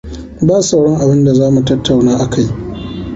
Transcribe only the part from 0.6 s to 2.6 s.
sauran abinda za mu tattauna akai.